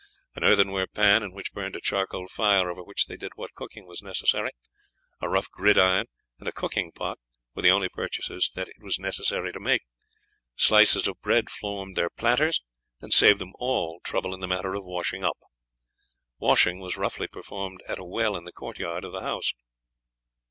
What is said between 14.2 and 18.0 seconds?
in the matter of washing up. Washing was roughly performed at